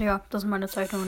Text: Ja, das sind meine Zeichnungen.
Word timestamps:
Ja, 0.00 0.22
das 0.30 0.40
sind 0.42 0.50
meine 0.50 0.68
Zeichnungen. 0.68 1.02